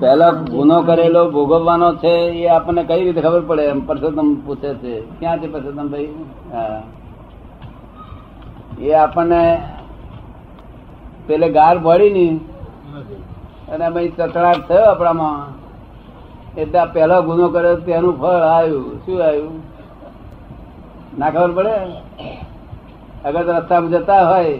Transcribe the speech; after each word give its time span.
પહેલા 0.00 0.30
ગુનો 0.30 0.82
કરેલો, 0.82 1.30
ભોગવવાનો 1.30 1.94
છે, 1.94 2.08
એ 2.08 2.46
આપણને 2.46 2.84
કઈ 2.84 3.04
રીતે 3.04 3.20
ખબર 3.20 3.40
પડે? 3.40 3.62
એમ 3.62 3.86
પરસોત્તમ 3.86 4.34
પૂછે 4.34 4.74
છે. 4.74 5.00
ક્યાં 5.00 5.38
છે 5.38 5.46
પરસોત્તમ 5.52 5.88
ભાઈ? 5.88 6.08
હા. 6.52 6.82
એ 8.78 8.92
આપણને 8.92 9.62
પેલે 11.26 11.48
ગાર 11.48 11.78
ભળી 11.78 12.10
ની 12.10 12.36
અને 13.68 13.90
ભાઈ 13.90 14.08
ચતરાટ 14.08 14.68
થયો 14.68 14.84
આપણામાં. 14.84 15.46
એટલે 16.60 16.78
આ 16.78 16.84
પહેલો 16.84 17.22
ગુનો 17.22 17.48
કર્યો, 17.48 17.76
તેનું 17.76 18.20
ફળ 18.20 18.28
આવ્યું. 18.28 18.98
શું 19.06 19.24
આવ્યું? 19.24 19.62
ના 21.18 21.30
ખબર 21.30 21.52
પડે? 21.52 21.74
અગર 23.24 23.44
રસ્તામાં 23.44 23.90
જતા 23.90 24.30
હોય 24.30 24.58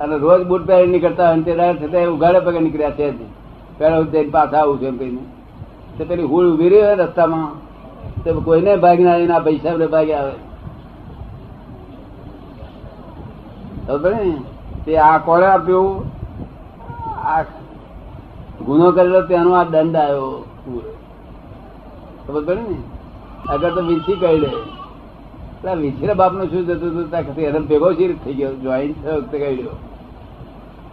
અને 0.00 0.16
રોજ 0.16 0.46
બૂટ 0.46 0.66
પહેરી 0.66 0.86
નીકળતા 0.86 1.30
હોય 1.30 1.74
તે 1.74 2.06
ઉઘાડે 2.06 2.40
પગે 2.40 2.58
નીકળ્યા 2.58 2.90
છે. 2.90 3.39
પેલા 3.80 4.04
જઈને 4.12 4.30
પાછા 4.36 4.62
આવું 4.62 4.76
છે 4.80 4.86
એમ 4.92 4.96
કહીને. 5.00 5.22
તો 5.96 6.02
પેલી 6.08 6.28
હુળ 6.32 6.46
ઊભી 6.52 6.70
રહી 6.72 6.84
હોય 6.86 6.96
રસ્તામાં, 7.00 7.50
તો 8.22 8.28
કોઈને 8.46 8.72
ભાગી 8.84 9.06
ના 9.08 9.18
એના 9.24 9.42
પૈસા 9.46 9.74
ભાગી 9.96 10.16
આવે? 10.20 10.34
તે 14.84 14.92
આ 15.06 15.16
કોણે 15.26 15.46
આપ્યું? 15.46 15.90
આ 17.30 17.42
ગુનો 18.66 18.86
કરેલો 18.96 19.20
તેનો 19.28 19.50
આ 19.60 19.66
દંડ 19.72 19.96
આવ્યો 19.96 20.28
ખબર 22.24 22.42
પડે 22.46 22.62
ને? 22.68 22.76
અગર 23.52 23.70
તો 23.76 23.80
વિંછી 23.88 24.18
કહી 24.22 24.38
દે 24.42 24.50
એટલે 24.50 25.72
વિછીના 25.82 26.18
બાપનું 26.20 26.46
શું 26.50 26.62
થતું 26.68 26.90
હતું? 26.90 27.06
ત્યાં 27.10 27.40
એને 27.48 27.60
ભેગો 27.70 27.88
શીર 27.98 28.12
થઈ 28.24 28.36
ગયો? 28.38 28.54
જોઈન્ટ 28.64 28.98
થયો 29.04 29.20
કહી 29.30 29.56
દો 29.62 29.72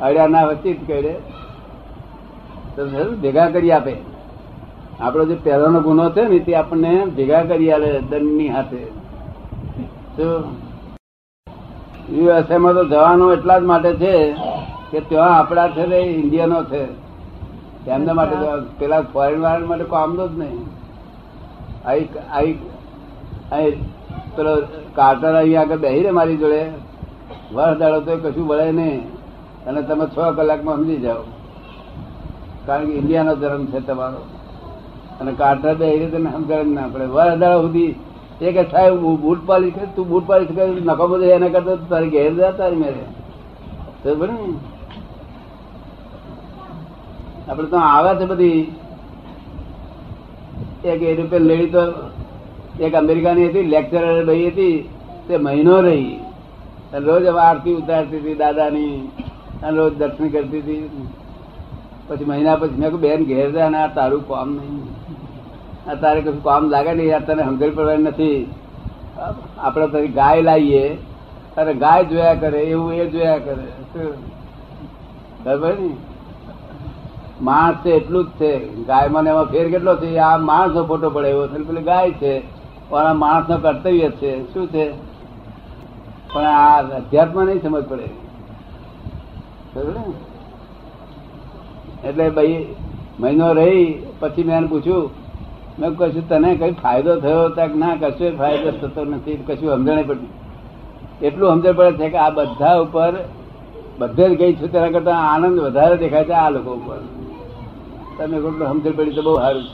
અડ્યા 0.05 0.31
ના 0.33 0.45
વચ્ચે 0.49 0.69
જ 0.73 0.79
કહી 0.87 1.01
દે 1.05 1.13
ભેગા 3.21 3.49
કરી 3.49 3.71
આપે. 3.71 3.95
આપણો 4.99 5.25
જે 5.25 5.35
પહેલાનો 5.35 5.81
ગુનો 5.81 6.09
છે 6.09 6.21
ને, 6.21 6.39
તે 6.39 6.55
આપણને 6.55 7.05
ભેગા 7.05 7.43
કરી 7.43 7.71
આલે 7.71 7.99
દંડની 7.99 8.49
હાથે. 8.49 8.87
યુએસએમાં 10.23 12.71
યુએસએ 12.71 12.73
તો 12.73 12.85
જવાનો 12.85 13.33
એટલા 13.33 13.59
જ 13.59 13.63
માટે 13.63 13.93
છે 13.93 14.35
કે 14.91 14.99
ત્યાં 14.99 15.37
આપણા 15.37 15.67
છે 15.67 15.85
ને, 15.85 15.97
ઇન્ડિયનો 15.97 16.63
છે. 16.63 16.87
એમના 17.89 18.13
માટે. 18.13 18.35
પેલા 18.79 19.01
ફોરેન 19.01 19.41
વાળા 19.41 19.65
માટે 19.65 19.83
કામનો 19.83 20.27
જ 20.27 20.39
નહીં. 20.39 20.65
આઈ 21.85 22.07
આઈ 22.31 22.57
આઈ 23.51 23.77
પેલો 24.35 24.61
કાર્ટર 24.95 25.33
અહીં 25.33 25.59
આગળ 25.59 25.77
બેહી 25.77 26.03
રે 26.03 26.09
મારી 26.09 26.37
જોડે. 26.37 26.65
વર્ષ 27.53 27.77
દાડો 27.77 27.99
તો 27.99 28.17
કશું 28.17 28.47
વળે 28.47 28.71
નહીં. 28.71 29.01
અને 29.65 29.81
તમે 29.81 30.05
છ 30.05 30.35
કલાકમાં 30.35 30.75
સમજી 30.75 30.95
જાઓ. 30.95 31.36
કારણ 32.67 32.85
કે 32.85 32.93
ઇન્ડિયાનો 32.93 33.35
ધર્મ 33.35 33.65
છે 33.65 33.79
તમારો. 33.79 34.21
અને 35.21 35.31
કાર્ટર 35.31 35.73
બે 35.75 35.85
એ 35.85 35.99
રીતે 35.99 36.17
સમજાવી 36.17 36.73
ના 36.73 36.87
પડે. 36.93 37.05
વર્ષ 37.05 37.31
અઢાર 37.31 37.61
સુધી 37.61 37.95
એ 38.41 38.51
કે 38.51 38.63
થાય 38.63 38.91
બૂટ 38.91 39.47
પાડી 39.47 39.71
છે, 39.71 39.95
તું 39.95 40.09
બૂટ 40.09 40.27
પાડી 40.27 40.45
શકે 40.45 40.65
નખો 40.65 41.07
બધું 41.07 41.25
એને 41.25 41.49
કરતો 41.49 41.75
તારી 41.75 42.09
ઘેર 42.09 42.33
જા 42.33 42.51
તારી 42.51 42.75
મેરે. 42.75 43.03
તો 44.03 44.25
ને? 44.25 44.53
આપડે 47.51 47.67
તો 47.67 47.77
આવે 47.77 48.19
છે 48.19 48.25
બધી. 48.25 48.75
એક 50.85 51.01
એ 51.01 51.39
લેડી 51.39 51.69
તો 51.69 51.79
એક 52.79 52.95
અમેરિકાની 52.95 53.47
હતી 53.47 53.63
લેક્ચરર 53.63 54.25
ભાઈ 54.25 54.47
હતી, 54.47 54.89
તે 55.27 55.37
મહિનો 55.37 55.81
રહી. 55.81 56.19
અને 56.93 56.99
રોજ 56.99 57.25
આરતી 57.25 57.75
ઉતારતી 57.75 58.17
હતી 58.17 58.35
દાદાની, 58.35 59.11
અને 59.63 59.77
રોજ 59.77 59.97
દર્શન 59.97 60.27
કરતી 60.27 60.59
હતી. 60.59 60.89
પછી 62.07 62.25
મહિના 62.25 62.55
પછી 62.55 62.75
મેં 62.75 62.91
બેન, 62.91 63.25
ઘેર 63.25 63.51
જા 63.51 63.65
અને 63.65 63.77
આ 63.77 63.87
તારું 63.87 64.27
કામ 64.27 64.49
નહીં. 64.49 64.83
આ 65.89 65.93
તારે 65.93 66.21
કશું 66.21 66.43
કામ 66.43 66.69
લાગે 66.69 66.93
નહીં 66.93 67.07
યાર 67.07 67.21
તને 67.21 67.43
હંગર 67.43 67.71
પડવાની 67.71 68.03
નથી. 68.03 68.51
આપણે 69.57 69.87
તારી 69.87 70.07
ગાય 70.07 70.41
લાવીએ, 70.41 70.97
તારે 71.55 71.73
ગાય 71.73 72.03
જોયા 72.03 72.33
કરે, 72.33 72.59
એવું 72.59 72.93
એ 72.93 73.09
જોયા 73.09 73.37
કરે. 73.37 73.67
બરાબર 75.43 75.73
ને? 75.79 75.89
માણસ 77.41 77.75
છે 77.85 77.89
એટલું 77.89 78.25
જ 78.25 78.27
છે. 78.27 78.75
ગાય 78.75 79.07
મને 79.07 79.29
એમાં 79.29 79.45
ફેર 79.45 79.69
કેટલો 79.69 79.95
છે? 79.95 80.17
આ 80.17 80.37
માણસનો 80.37 80.85
ફોટો 80.85 81.09
પડે 81.09 81.29
એવો 81.29 81.47
છે. 81.47 81.57
પેલી 81.57 81.83
ગાય 81.83 82.11
છે. 82.11 82.41
પણ 82.89 82.99
આ 82.99 83.13
માણસ 83.13 83.49
નો 83.49 83.57
કર્તવ્ય 83.57 84.09
છે. 84.09 84.53
શું 84.53 84.67
છે? 84.67 84.91
પણ 86.33 86.41
આ 86.41 86.81
અધ્યાત્મ 86.81 87.43
નહીં 87.43 87.61
સમજ 87.61 87.85
પડે. 87.85 88.09
ખબર 89.73 89.83
ને? 89.83 90.03
એટલે 92.07 92.25
ભાઈ, 92.37 92.57
મહિનો 93.21 93.47
રહી, 93.59 93.85
પછી 94.19 94.47
મેં 94.49 94.63
પૂછ્યું, 94.71 95.05
મેં 95.79 95.89
કશું 95.99 96.25
તને 96.29 96.49
કઈ 96.61 96.73
ફાયદો 96.83 97.13
થયો? 97.23 97.43
ત્યાં 97.55 97.71
કે 97.71 97.77
ના, 97.83 97.95
કશું 98.01 98.37
ફાયદો 98.41 98.69
થતો 98.81 99.01
નથી, 99.05 99.37
કશું 99.47 99.69
સમજણ 99.73 100.03
પડ્યું 100.09 100.31
એટલું 101.21 101.47
સમજણ 101.53 101.75
પડે 101.79 101.93
છે 101.99 102.07
કે 102.13 102.19
આ 102.25 102.31
બધા 102.37 102.75
ઉપર, 102.85 103.13
બધે 103.99 104.25
જ 104.29 104.31
ગઈ 104.39 104.53
છું, 104.57 104.69
તેના 104.73 104.93
કરતા 104.95 105.19
આનંદ 105.31 105.57
વધારે 105.65 105.95
દેખાય 106.03 106.25
છે 106.29 106.35
આ 106.43 106.49
લોકો 106.55 106.71
ઉપર. 106.79 106.99
તમે 108.17 108.37
કેટલું 108.43 108.67
સમજણ 108.71 108.95
પડી 108.97 109.15
તો 109.17 109.21
બહુ 109.27 109.33
સારું 109.41 109.65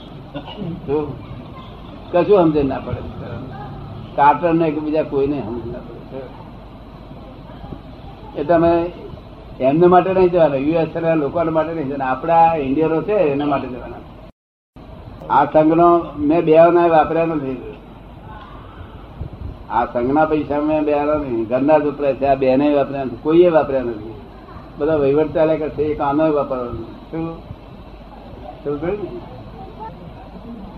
કશું 2.12 2.38
સમજણ 2.44 2.68
ના 2.72 2.84
પડે 2.86 3.02
કાર્ટર 4.16 4.52
ને 4.60 4.66
બીજા 4.76 5.06
કોઈને 5.12 5.38
સમજ 5.46 5.64
ના 5.72 5.84
પડે. 5.86 6.20
એ 8.40 8.42
તમે 8.44 8.72
એમને 9.60 9.86
માટે 9.86 10.14
નહીં 10.14 10.28
જવાના. 10.28 10.54
યુએસ 10.54 10.96
લોકો 10.96 11.50
માટે 11.50 11.74
નહીં 11.74 11.88
જવાના. 11.88 12.06
આપણા 12.06 12.54
ઇન્ડિયનો 12.54 13.02
છે, 13.02 13.12
એના 13.12 13.46
માટે 13.46 13.68
જવાના. 13.68 13.96
આ 15.34 15.44
સંઘનો 15.44 16.00
મેં 16.18 16.40
બે 16.40 16.58
વાપર્યા 16.90 17.26
નથી. 17.26 17.74
આ 19.70 19.84
સંઘના 19.84 20.24
પૈસા 20.24 20.60
મેં 20.60 20.84
બે 20.84 21.04
નથી 21.04 21.44
ઘરના 21.44 21.78
જ 21.78 21.82
વપરાય 21.82 22.14
છે. 22.14 22.26
આ 22.26 22.34
બેને 22.34 22.74
વાપર્યા 22.74 23.04
નથી. 23.04 23.16
કોઈએ 23.22 23.48
વાપર્યા 23.48 23.82
નથી. 23.82 24.14
બધા 24.78 24.96
વહીવટ 24.96 25.34
ચાલે 25.34 25.56
કરશે 25.56 25.82
એક 25.82 26.00
આનો 26.00 26.32
વાપરવાનો. 26.32 26.72
શું? 26.72 27.38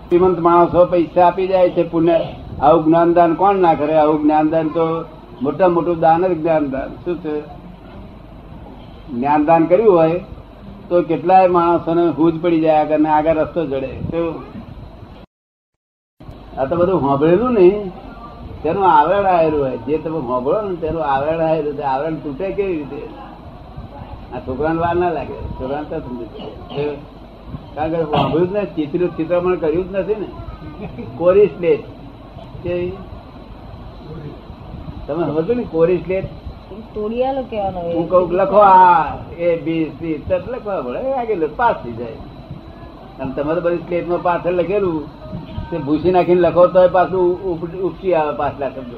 શ્રીમંત 0.09 0.39
માણસો 0.39 0.85
પૈસા 0.85 1.27
આપી 1.27 1.47
જાય 1.47 1.69
છે 1.69 1.83
પુણ્ય. 1.83 2.19
આવું 2.61 2.85
જ્ઞાનદાન 2.85 3.33
કોણ 3.33 3.55
ના 3.55 3.73
કરે? 3.73 3.93
આવું 3.93 4.21
જ્ઞાનદાન 4.21 4.67
તો 4.67 5.05
મોટા 5.41 5.67
મોટું 5.67 5.99
દાન 5.99 6.27
જ 6.27 6.41
જ્ઞાનદાન. 6.41 6.87
શું 6.87 7.17
છે? 7.17 7.56
જ્ઞાનદાન 9.13 9.65
કર્યું 9.65 9.95
હોય, 9.95 10.23
તો 10.89 11.01
કેટલાય 11.01 11.47
માણસોને 11.47 12.09
હૂજ 12.09 12.41
પડી 12.41 12.61
જાય 12.61 12.79
આગળ 12.79 12.99
ને 12.99 13.09
આગળ 13.09 13.35
રસ્તો 13.35 13.65
જડે. 13.65 13.87
શું? 13.87 14.57
આ 16.57 16.65
તો 16.65 16.75
બધું 16.75 17.01
હોંભળેલું 17.01 17.53
ને 17.53 17.91
તેનું 18.63 18.87
આવરણ 18.87 19.25
આવેલું 19.25 19.61
હોય. 19.61 19.77
જે 19.77 19.97
તમે 19.97 20.19
હોંભળો 20.19 20.61
ને 20.61 20.75
તેનું 20.75 21.05
આવરણ 21.05 21.39
આવેલું 21.39 21.77
તે 21.77 21.83
આવરણ 21.83 22.15
તૂટે 22.15 22.51
કેવી 22.51 22.75
રીતે? 22.75 23.07
આ 24.35 24.39
છોકરાને 24.39 24.79
વાર 24.79 24.95
ના 24.95 25.09
લાગે. 25.09 25.33
છોકરાને 25.33 25.89
તો 25.89 25.99
સમજી. 25.99 26.97
કારણ 27.75 27.93
કે 27.93 28.03
સાંભળ્યું 28.03 28.49
જ 28.49 28.53
ને, 28.53 28.65
ચિત્ર 28.65 29.07
ચિત્રમણ 29.07 29.55
કર્યું 29.55 29.89
જ 29.89 29.95
નથી 29.95 30.15
ને. 30.15 30.27
કોરી 31.17 31.47
સ્લેટ. 31.47 31.83
કે 32.63 32.91
તમે 35.07 35.25
સમજો 35.25 35.53
ને? 35.53 35.63
કોરી 35.63 35.97
સ્લેટ 35.97 36.25
તોડિયાલો 36.75 37.41
કહેવાનો 37.41 37.79
હું 37.79 38.09
કઉ 38.09 38.31
લખો 38.31 38.57
આ 38.57 39.05
એ 39.37 39.55
બી 39.61 39.85
સી 39.85 40.23
તરત 40.29 40.49
લખવા 40.49 40.81
પડે. 40.81 41.13
આગળ 41.13 41.47
પાસ 41.47 41.75
થઈ 41.83 41.91
જાય. 41.91 42.07
અને 43.19 43.33
તમારે 43.33 43.59
બધી 43.61 43.77
સ્લેટમાં 43.77 44.21
પાછળ 44.21 44.51
લખેલું. 44.51 45.07
તે 45.71 45.77
ભૂસી 45.77 46.11
નાખીને 46.11 46.41
લખો 46.41 46.67
તો 46.67 46.87
પાછું 46.87 47.43
ઉપ- 47.43 47.77
ઉપસી 47.77 48.13
આવે 48.13 48.37
પાછલા 48.37 48.69
શબ્દો. 48.69 48.97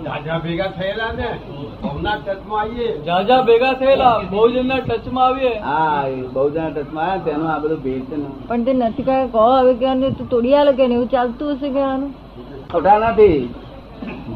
જાજા 0.00 0.38
ભેગા 0.38 0.66
થયેલા 0.66 1.12
ને 1.12 1.38
ભવના 1.82 2.16
ટચમાં 2.16 2.60
આવીએ. 2.60 2.98
જાજા 2.98 3.42
ભેગા 3.42 3.72
થયેલા 3.72 4.18
બહુજનના 4.30 4.78
ટચમાં 4.78 5.26
આવીએ. 5.26 5.58
હા 5.58 6.04
એ 6.08 6.22
બહુ 6.22 6.50
જણા 6.50 6.68
ટચમાં 6.68 7.04
આવ્યા 7.04 7.24
તેનો 7.24 7.48
આ 7.48 7.58
બધું 7.58 7.78
ભેદ 7.78 8.02
છે 8.02 8.46
પણ 8.48 8.64
તે 8.64 8.72
નથી 8.72 9.02
કહે 9.02 9.28
કહો 9.28 9.56
હવે 9.58 9.74
કહેવાનું 9.74 10.28
તોડિયા 10.28 10.64
લખે 10.64 10.86
કે 10.86 10.94
એવું 10.94 11.06
ચાલતું 11.06 11.52
હશે 11.52 11.68
કહેવાનું? 11.68 12.14
ખોટા 12.72 12.98
નથી. 12.98 13.54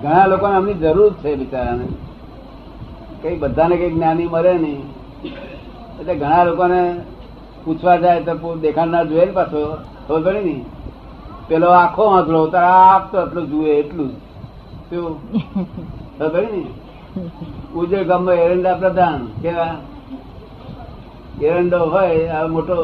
ઘણા 0.03 0.27
લોકોને 0.27 0.55
આમની 0.57 0.81
જરૂર 0.83 1.13
છે 1.23 1.31
બિચારાને. 1.37 1.87
કઈ 3.23 3.37
બધાને 3.43 3.75
કઈ 3.77 3.93
જ્ઞાની 3.95 4.33
મળે 4.35 4.53
નહીં. 4.65 4.83
એટલે 6.01 6.15
ઘણા 6.15 6.45
લોકોને 6.49 6.81
પૂછવા 7.65 7.97
જાય 7.97 8.21
તો 8.27 8.55
દેખાડનાર 8.63 9.05
જોઈએ 9.07 9.33
પાછો. 9.39 9.63
ખબર 10.07 10.21
પડી 10.25 10.45
ને? 10.49 10.57
પેલો 11.49 11.69
આખો 11.73 12.05
આંધળો 12.09 12.41
તારા 12.55 12.85
આપતો 12.93 13.17
એટલું 13.25 13.47
જુએ, 13.51 13.73
એટલું 13.81 14.11
શું? 14.89 15.15
ખબર 16.19 16.31
પડી 16.35 16.53
ને? 16.55 16.65
ઉજળ 17.75 18.05
ગામમાં 18.05 18.43
એરંડા 18.45 18.77
પ્રધાન, 18.81 19.21
કેવા? 19.43 19.75
એરંડો 21.49 21.79
હોય, 21.93 22.23
આ 22.37 22.47
મોટો 22.55 22.77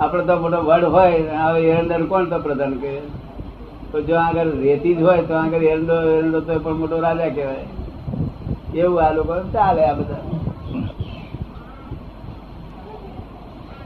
આપડે 0.00 0.22
તો 0.28 0.34
મોટો 0.42 0.58
વડ 0.68 0.84
હોય 0.94 1.68
એરંડા 1.74 2.08
કોણ 2.12 2.24
તો 2.32 2.38
પ્રધાન 2.46 2.72
કહે? 2.82 2.94
તો 3.94 4.00
જો 4.06 4.14
આગળ 4.18 4.48
રેતી 4.60 4.94
જ 4.98 5.02
હોય 5.06 5.22
તો 5.26 5.34
આગળ 5.38 5.64
એરંડો 5.72 5.96
એરંડો 6.12 6.38
તો 6.46 6.54
પણ 6.62 6.78
મોટો 6.82 6.96
રાજા 7.04 7.32
કહેવાય. 7.36 7.66
એવું 8.82 8.98
આ 9.02 9.12
લોકો 9.16 9.34
ચાલે 9.54 9.82
આ 9.88 9.94
બધા. 9.98 10.24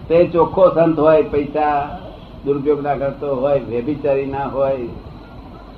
તે 0.08 0.16
ચોખ્ખો 0.32 0.64
સંત 0.76 0.98
હોય, 1.06 1.22
પૈસા 1.32 1.74
દુરુપયોગ 2.44 2.80
ના 2.86 2.96
કરતો 3.00 3.28
હોય, 3.42 3.60
વ્યભિચારી 3.70 4.30
ના 4.34 4.48
હોય 4.54 4.88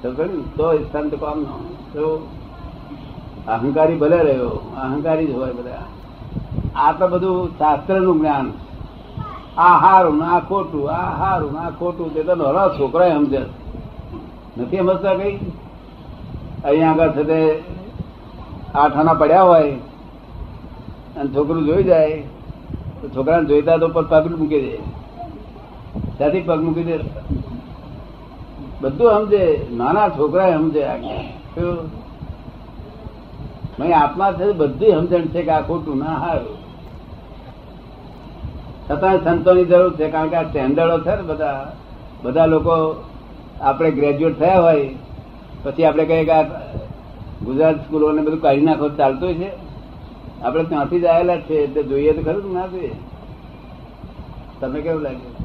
તો 0.03 0.67
સંત 0.93 1.13
કોમ 1.23 1.39
નો 1.47 1.57
તો 1.95 2.05
અહંકારી 3.53 4.01
ભલે 4.03 4.19
રહ્યો, 4.27 4.55
અહંકારી 4.83 5.29
જ 5.31 5.33
હોય 5.41 5.55
બધા. 5.59 5.87
આ 6.83 6.93
તો 6.99 7.05
બધું 7.13 7.39
શાસ્ત્રનું 7.59 8.17
જ્ઞાન 8.21 8.47
આ 9.67 9.77
હારું 9.85 10.23
આ 10.23 10.41
ખોટું 10.51 10.85
આ 10.99 11.09
હારું 11.21 11.53
આ 11.63 11.71
ખોટું, 11.81 12.09
તે 12.15 12.21
તો 12.29 12.35
નરા 12.35 12.69
છોકરા 12.79 13.17
સમજે 13.17 13.43
નથી 14.61 14.79
સમજતા 14.79 15.15
કઈ? 15.15 15.37
અહીંયા 16.65 16.91
આગળ 16.91 17.13
છે 17.13 17.25
તે 17.25 17.41
આઠ 18.75 18.97
આના 18.97 19.15
પડ્યા 19.15 19.43
હોય 19.43 19.75
અને 21.17 21.29
છોકરું 21.35 21.65
જોઈ 21.65 21.83
જાય, 21.83 22.17
તો 23.01 23.07
છોકરાને 23.09 23.45
જોઈતા 23.45 23.77
તો 23.77 23.89
પર 23.89 24.03
પગ 24.03 24.25
મૂકી 24.39 24.61
દે. 24.61 24.75
ત્યાંથી 26.17 26.41
પગ 26.41 26.61
મૂકી 26.63 26.83
દે. 26.83 26.97
બધું 28.81 29.11
સમજે, 29.13 29.43
નાના 29.73 30.09
છોકરા 30.09 30.53
સમજે 30.53 30.83
આગળ? 30.85 31.19
આત્મા 33.93 34.33
છે 34.33 34.53
બધી 34.53 34.93
સમજણ 34.93 35.27
છે 35.27 35.43
કે 35.43 35.51
આ 35.51 35.61
ખોટું 35.61 35.99
ના 35.99 36.17
હારું 36.17 36.57
છતાં 38.87 39.17
સંતોની 39.25 39.65
જરૂર 39.65 39.93
છે, 39.97 40.07
કારણ 40.11 40.29
કે 40.29 40.37
આ 40.37 40.43
સ્ટેન્ડર્ડો 40.43 40.99
છે 40.99 41.15
ને 41.17 41.23
બધા. 41.23 41.73
બધા 42.23 42.47
લોકો 42.47 42.75
આપણે 43.61 43.91
ગ્રેજ્યુએટ 43.91 44.39
થયા 44.39 44.61
હોય, 44.61 44.89
પછી 45.65 45.85
આપણે 45.85 46.05
કહીએ 46.05 46.25
કે 46.25 46.39
ગુજરાત 47.45 47.77
સ્કૂલોને 47.85 48.23
બધું 48.23 48.43
કાઢી 48.43 48.61
નાખો, 48.61 48.89
ચાલતો 48.89 49.27
ચાલતું 49.27 49.35
છે? 49.35 49.51
આપણે 50.43 50.65
ત્યાંથી 50.65 51.01
જ 51.01 51.07
આવેલા 51.07 51.37
છે, 51.37 51.65
એટલે 51.65 51.83
જોઈએ 51.83 52.13
તો 52.13 52.23
ખરું 52.23 52.55
ના 52.55 52.67
જોઈએ? 52.67 52.95
તમે 54.61 54.81
કેવું 54.81 55.03
લાગે 55.03 55.40